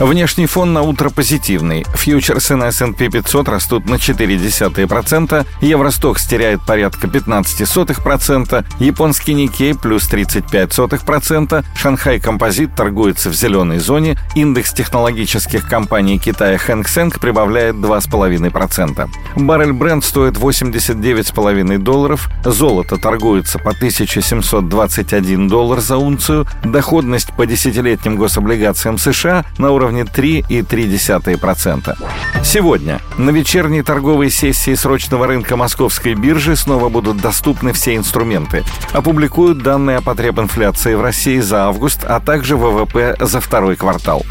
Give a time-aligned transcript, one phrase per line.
[0.00, 1.86] Внешний фон на утро позитивный.
[1.94, 11.64] Фьючерсы на S&P 500 растут на 0,4%, Евростокс теряет порядка 15%, японский Никей плюс 35%,
[11.76, 19.08] Шанхай Композит торгуется в зеленой зоне, индекс технологических компаний Китая Хэнк Сэнк прибавляет 2,5%.
[19.36, 28.16] Баррель Бренд стоит 89,5 долларов, золото торгуется по 1721 доллар за унцию, доходность по десятилетним
[28.16, 31.96] гособлигациям США на уровне уровне 3,3%.
[32.42, 38.64] Сегодня на вечерней торговой сессии срочного рынка московской биржи снова будут доступны все инструменты.
[38.92, 44.24] Опубликуют данные о потребинфляции в России за август, а также ВВП за второй квартал.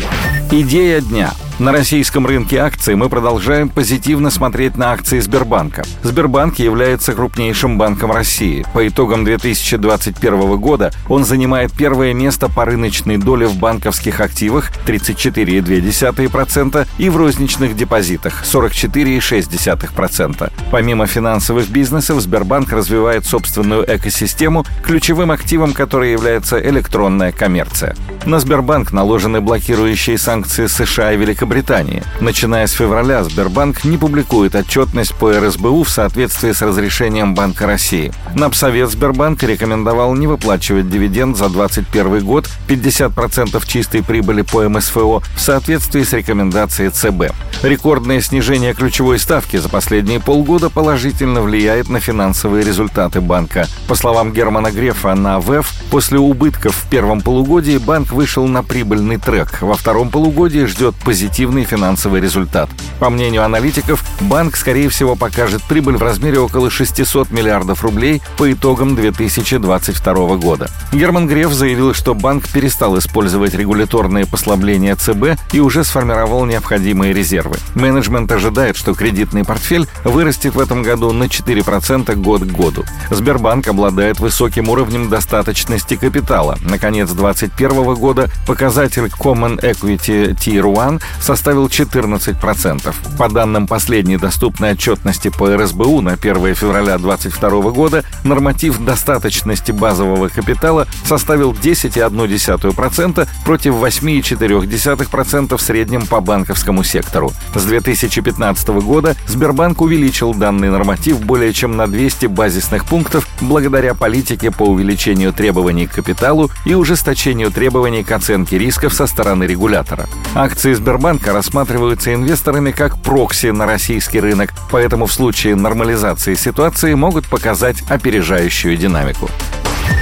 [0.52, 5.84] Идея дня– на российском рынке акций мы продолжаем позитивно смотреть на акции Сбербанка.
[6.02, 8.66] Сбербанк является крупнейшим банком России.
[8.74, 16.88] По итогам 2021 года он занимает первое место по рыночной доле в банковских активах 34,2%
[16.98, 20.52] и в розничных депозитах 44,6%.
[20.72, 27.96] Помимо финансовых бизнесов, Сбербанк развивает собственную экосистему, ключевым активом которой является электронная коммерция.
[28.26, 32.04] На Сбербанк наложены блокирующие санкции США и Великобритании.
[32.22, 38.14] Начиная с февраля Сбербанк не публикует отчетность по РСБУ в соответствии с разрешением Банка России.
[38.34, 45.40] Напсовет Сбербанк рекомендовал не выплачивать дивиденд за 2021 год 50% чистой прибыли по МСФО в
[45.40, 47.36] соответствии с рекомендацией ЦБ.
[47.62, 53.68] Рекордное снижение ключевой ставки за последние полгода положительно влияет на финансовые результаты банка.
[53.90, 59.18] По словам Германа Грефа на ВЭФ, после убытков в первом полугодии банк вышел на прибыльный
[59.18, 59.62] трек.
[59.62, 62.70] Во втором полугодии ждет позитив позитивный финансовый результат.
[63.00, 68.52] По мнению аналитиков, банк, скорее всего, покажет прибыль в размере около 600 миллиардов рублей по
[68.54, 70.70] итогам 2022 года.
[70.92, 77.58] Герман Греф заявил, что банк перестал использовать регуляторные послабления ЦБ и уже сформировал необходимые резервы.
[77.74, 82.84] Менеджмент ожидает, что кредитный портфель вырастет в этом году на 4% год к году.
[83.10, 86.60] Сбербанк обладает высоким уровнем достаточности капитала.
[86.62, 88.03] Наконец 2021 года
[88.46, 92.94] показатель Common Equity Tier 1 составил 14%.
[93.18, 100.28] По данным последней доступной отчетности по РСБУ на 1 февраля 2022 года норматив достаточности базового
[100.28, 107.32] капитала составил 10,1% против 8,4% в среднем по банковскому сектору.
[107.56, 114.52] С 2015 года Сбербанк увеличил данный норматив более чем на 200 базисных пунктов благодаря политике
[114.52, 120.08] по увеличению требований к капиталу и ужесточению требований к оценке рисков со стороны регулятора.
[120.34, 126.94] Акции Сбербанка банка рассматриваются инвесторами как прокси на российский рынок, поэтому в случае нормализации ситуации
[126.94, 129.30] могут показать опережающую динамику.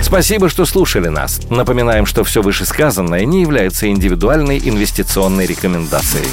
[0.02, 1.42] Спасибо, что слушали нас.
[1.50, 6.28] Напоминаем, что все вышесказанное не является индивидуальной инвестиционной рекомендацией.